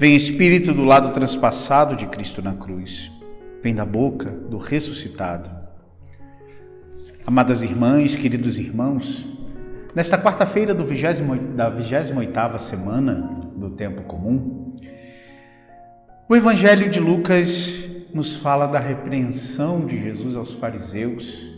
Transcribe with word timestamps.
Vem 0.00 0.14
Espírito 0.14 0.72
do 0.72 0.84
lado 0.84 1.12
transpassado 1.12 1.96
de 1.96 2.06
Cristo 2.06 2.40
na 2.40 2.54
cruz. 2.54 3.10
Vem 3.60 3.74
da 3.74 3.84
boca 3.84 4.30
do 4.30 4.56
ressuscitado. 4.56 5.50
Amadas 7.26 7.64
irmãs, 7.64 8.14
queridos 8.14 8.60
irmãos, 8.60 9.26
nesta 9.96 10.16
quarta-feira 10.16 10.72
da 10.72 10.84
28ª 10.84 12.58
semana 12.60 13.40
do 13.56 13.70
tempo 13.70 14.02
comum, 14.02 14.76
o 16.28 16.36
Evangelho 16.36 16.88
de 16.88 17.00
Lucas 17.00 17.84
nos 18.14 18.36
fala 18.36 18.68
da 18.68 18.78
repreensão 18.78 19.84
de 19.84 20.00
Jesus 20.00 20.36
aos 20.36 20.52
fariseus 20.52 21.52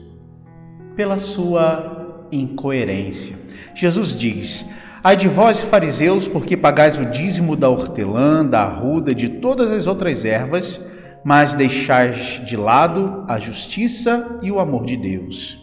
pela 0.97 1.19
sua 1.19 2.27
incoerência. 2.33 3.37
Jesus 3.75 4.17
diz: 4.17 4.65
Ai 5.03 5.17
de 5.17 5.29
vós, 5.29 5.61
fariseus, 5.61 6.29
porque 6.29 6.59
pagais 6.59 6.99
o 6.99 7.07
dízimo 7.07 7.57
da 7.57 7.71
hortelã, 7.71 8.45
da 8.45 8.61
arruda, 8.61 9.15
de 9.15 9.31
todas 9.31 9.73
as 9.73 9.87
outras 9.87 10.27
ervas, 10.27 10.79
mas 11.25 11.55
deixais 11.55 12.43
de 12.45 12.55
lado 12.55 13.25
a 13.27 13.39
justiça 13.39 14.39
e 14.43 14.53
o 14.53 14.61
amor 14.61 14.85
de 14.85 14.99
Deus. 14.99 15.59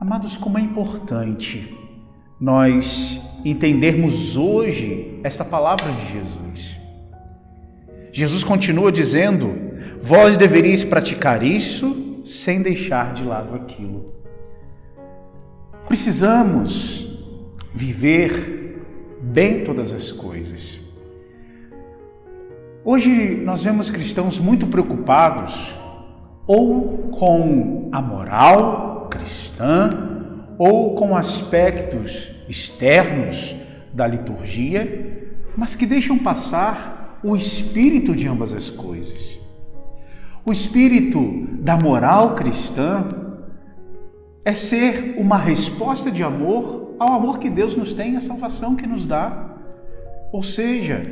Amados, 0.00 0.36
como 0.38 0.56
é 0.56 0.62
importante 0.62 1.78
nós 2.40 3.20
entendermos 3.44 4.34
hoje 4.34 5.20
esta 5.22 5.44
palavra 5.44 5.92
de 5.92 6.10
Jesus. 6.10 6.78
Jesus 8.12 8.42
continua 8.42 8.90
dizendo: 8.90 9.54
Vós 10.00 10.38
deveríeis 10.38 10.84
praticar 10.84 11.42
isso 11.42 12.20
sem 12.24 12.62
deixar 12.62 13.12
de 13.12 13.24
lado 13.24 13.54
aquilo. 13.54 14.14
Precisamos 15.86 17.11
viver 17.72 18.82
bem 19.20 19.64
todas 19.64 19.92
as 19.92 20.12
coisas. 20.12 20.80
Hoje 22.84 23.36
nós 23.36 23.62
vemos 23.62 23.90
cristãos 23.90 24.38
muito 24.38 24.66
preocupados 24.66 25.78
ou 26.46 27.10
com 27.12 27.88
a 27.92 28.02
moral 28.02 29.08
cristã 29.08 29.88
ou 30.58 30.94
com 30.94 31.16
aspectos 31.16 32.32
externos 32.48 33.56
da 33.92 34.06
liturgia, 34.06 35.38
mas 35.56 35.74
que 35.74 35.86
deixam 35.86 36.18
passar 36.18 37.20
o 37.22 37.36
espírito 37.36 38.14
de 38.14 38.26
ambas 38.26 38.52
as 38.52 38.68
coisas. 38.68 39.38
O 40.44 40.50
espírito 40.50 41.46
da 41.60 41.76
moral 41.76 42.34
cristã 42.34 43.06
é 44.44 44.52
ser 44.52 45.14
uma 45.16 45.38
resposta 45.38 46.10
de 46.10 46.22
amor 46.22 46.91
ao 46.98 47.14
amor 47.14 47.38
que 47.38 47.50
Deus 47.50 47.76
nos 47.76 47.92
tem, 47.92 48.16
à 48.16 48.20
salvação 48.20 48.76
que 48.76 48.86
nos 48.86 49.06
dá. 49.06 49.56
Ou 50.32 50.42
seja, 50.42 51.02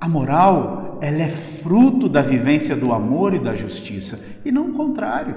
a 0.00 0.08
moral, 0.08 0.98
ela 1.00 1.22
é 1.22 1.28
fruto 1.28 2.08
da 2.08 2.22
vivência 2.22 2.76
do 2.76 2.92
amor 2.92 3.34
e 3.34 3.38
da 3.38 3.54
justiça, 3.54 4.24
e 4.44 4.52
não 4.52 4.70
o 4.70 4.74
contrário. 4.74 5.36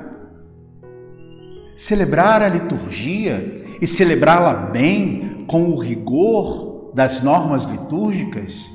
Celebrar 1.75 2.41
a 2.41 2.49
liturgia 2.49 3.77
e 3.81 3.87
celebrá-la 3.87 4.53
bem, 4.53 5.45
com 5.47 5.65
o 5.65 5.75
rigor 5.75 6.91
das 6.93 7.21
normas 7.21 7.63
litúrgicas, 7.63 8.69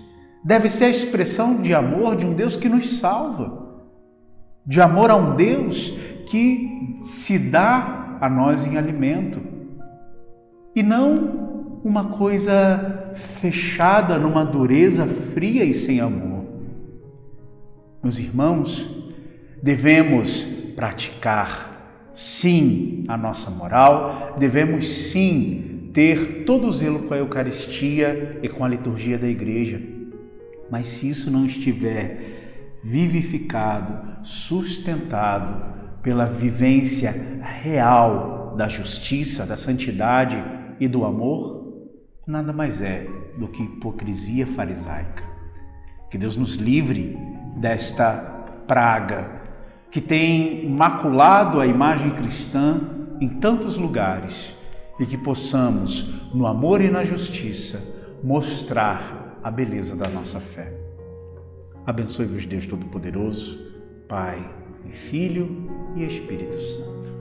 deve 0.45 0.69
ser 0.69 0.87
a 0.87 0.91
expressão 0.91 1.63
de 1.63 1.75
amor 1.75 2.17
de 2.17 2.27
um 2.27 2.35
Deus 2.35 2.57
que 2.57 2.69
nos 2.69 2.99
salva, 2.99 3.83
de 4.67 4.81
amor 4.81 5.11
a 5.11 5.17
um 5.17 5.37
Deus 5.37 5.91
que 6.27 6.99
se 7.03 7.39
dá 7.39 8.19
a 8.21 8.29
nós 8.29 8.67
em 8.67 8.77
alimento 8.77 9.56
e 10.77 10.83
não 10.83 11.81
uma 11.83 12.05
coisa 12.11 13.13
fechada 13.15 14.19
numa 14.19 14.45
dureza 14.45 15.07
fria 15.07 15.65
e 15.65 15.73
sem 15.73 16.01
amor. 16.01 16.45
Meus 18.03 18.19
irmãos, 18.19 18.87
devemos 19.63 20.45
praticar 20.77 22.11
sim 22.13 23.05
a 23.09 23.17
nossa 23.17 23.51
moral, 23.51 24.37
devemos 24.39 24.87
sim 24.87 25.91
ter 25.95 26.45
todo 26.45 26.67
o 26.67 26.73
zelo 26.73 27.05
com 27.05 27.15
a 27.15 27.19
Eucaristia 27.19 28.39
e 28.43 28.49
com 28.49 28.63
a 28.63 28.69
liturgia 28.69 29.17
da 29.17 29.27
igreja. 29.27 29.81
Mas 30.71 30.89
se 30.89 31.09
isso 31.09 31.31
não 31.31 31.47
estiver 31.47 32.81
vivificado, 32.85 34.23
sustentado 34.23 35.75
pela 36.03 36.27
vivência 36.27 37.41
real 37.63 38.55
da 38.59 38.69
justiça, 38.69 39.47
da 39.47 39.57
santidade 39.57 40.37
e 40.79 40.89
do 40.89 41.05
amor 41.05 41.67
nada 42.27 42.53
mais 42.53 42.83
é 42.83 43.07
do 43.39 43.47
que 43.49 43.63
hipocrisia 43.63 44.47
farisaica. 44.47 45.25
Que 46.11 46.19
Deus 46.19 46.37
nos 46.37 46.55
livre 46.55 47.17
desta 47.57 48.45
praga 48.67 49.43
que 49.91 50.01
tem 50.01 50.69
maculado 50.69 51.61
a 51.61 51.67
imagem 51.67 52.11
cristã 52.11 52.81
em 53.21 53.29
tantos 53.29 53.79
lugares 53.79 54.55
e 54.99 55.07
que 55.07 55.17
possamos, 55.17 56.33
no 56.35 56.47
amor 56.47 56.81
e 56.81 56.91
na 56.91 57.05
justiça, 57.05 57.83
mostrar 58.23 59.39
a 59.43 59.51
beleza 59.51 59.95
da 59.95 60.09
nossa 60.09 60.41
fé. 60.41 60.73
Abençoe-vos 61.87 62.45
Deus 62.47 62.67
Todo-Poderoso, 62.67 63.59
Pai 64.09 64.45
e 64.85 64.93
Filho 64.93 65.71
e 65.95 66.05
Espírito 66.05 66.61
Santo. 66.61 67.16